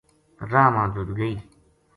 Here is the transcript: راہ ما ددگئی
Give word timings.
راہ 0.51 0.67
ما 0.73 0.83
ددگئی 0.93 1.33